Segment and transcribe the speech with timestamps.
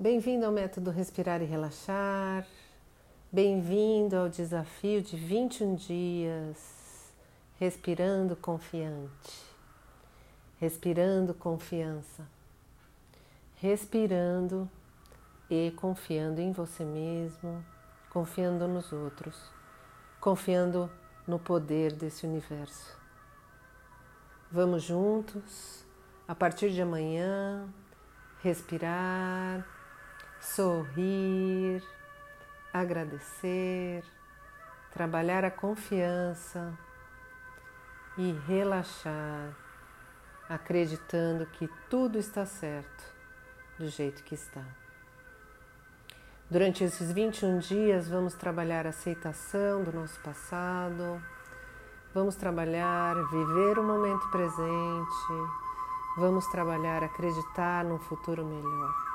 [0.00, 2.46] Bem-vindo ao método Respirar e Relaxar.
[3.30, 7.12] Bem-vindo ao desafio de 21 dias.
[7.58, 9.44] Respirando confiante,
[10.58, 12.26] respirando confiança,
[13.56, 14.66] respirando
[15.50, 17.62] e confiando em você mesmo,
[18.08, 19.38] confiando nos outros,
[20.18, 20.90] confiando
[21.26, 22.98] no poder desse universo.
[24.50, 25.84] Vamos juntos,
[26.26, 27.68] a partir de amanhã,
[28.42, 29.79] respirar,
[30.40, 31.82] sorrir,
[32.72, 34.02] agradecer,
[34.90, 36.72] trabalhar a confiança
[38.16, 39.54] e relaxar,
[40.48, 43.04] acreditando que tudo está certo
[43.78, 44.64] do jeito que está.
[46.50, 51.22] Durante esses 21 dias, vamos trabalhar a aceitação do nosso passado,
[52.12, 55.50] vamos trabalhar viver o momento presente,
[56.16, 59.09] vamos trabalhar acreditar num futuro melhor.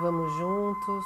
[0.00, 1.04] Vamos juntos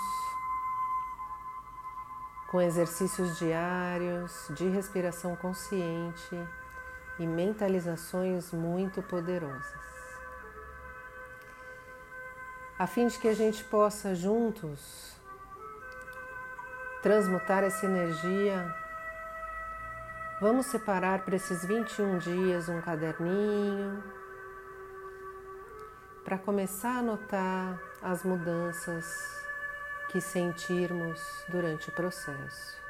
[2.50, 6.36] com exercícios diários de respiração consciente
[7.18, 9.84] e mentalizações muito poderosas
[12.78, 15.12] a fim de que a gente possa juntos
[17.02, 18.74] transmutar essa energia.
[20.40, 24.02] Vamos separar para esses 21 dias um caderninho
[26.25, 29.05] para começar a notar as mudanças
[30.11, 32.83] que sentirmos durante o processo.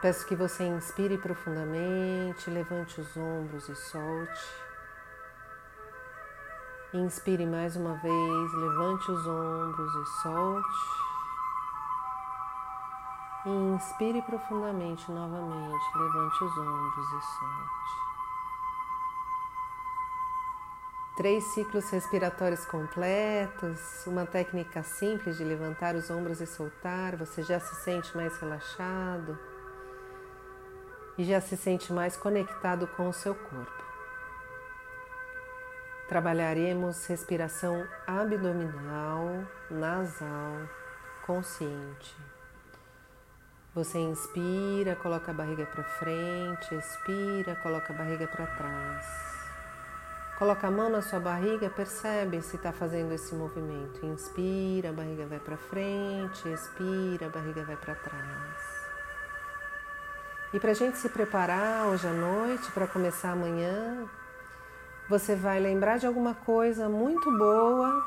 [0.00, 4.46] Peço que você inspire profundamente, levante os ombros e solte.
[6.94, 11.02] Inspire mais uma vez, levante os ombros e solte.
[13.46, 18.11] Inspire profundamente novamente, levante os ombros e solte.
[21.14, 27.60] Três ciclos respiratórios completos, uma técnica simples de levantar os ombros e soltar, você já
[27.60, 29.38] se sente mais relaxado
[31.18, 33.84] e já se sente mais conectado com o seu corpo.
[36.08, 40.66] Trabalharemos respiração abdominal, nasal,
[41.26, 42.16] consciente.
[43.74, 49.41] Você inspira, coloca a barriga para frente, expira, coloca a barriga para trás.
[50.42, 54.04] Coloca a mão na sua barriga, percebe se está fazendo esse movimento.
[54.04, 58.56] Inspira, a barriga vai para frente, expira, a barriga vai para trás.
[60.52, 64.04] E para a gente se preparar hoje à noite, para começar amanhã,
[65.08, 68.04] você vai lembrar de alguma coisa muito boa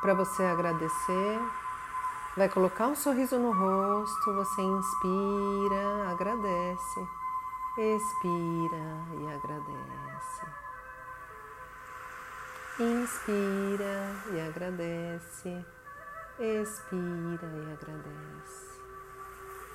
[0.00, 1.38] para você agradecer.
[2.36, 7.08] Vai colocar um sorriso no rosto, você inspira, agradece,
[7.78, 9.97] expira e agradece.
[12.80, 15.66] Inspira e agradece,
[16.38, 18.78] expira e agradece.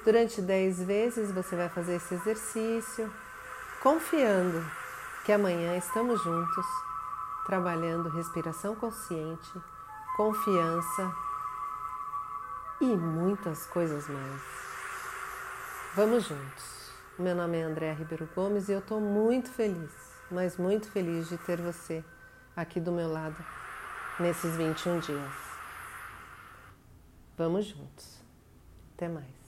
[0.06, 3.14] Durante dez vezes você vai fazer esse exercício
[3.82, 4.66] confiando
[5.26, 6.66] que amanhã estamos juntos
[7.46, 9.52] trabalhando respiração consciente,
[10.16, 11.14] confiança
[12.80, 14.42] e muitas coisas mais.
[15.94, 16.94] Vamos juntos.
[17.20, 19.92] Meu nome é André Ribeiro Gomes e eu estou muito feliz,
[20.32, 22.02] mas muito feliz de ter você
[22.56, 23.44] aqui do meu lado
[24.20, 25.34] nesses 21 dias.
[27.38, 28.22] Vamos juntos.
[28.96, 29.43] Até mais.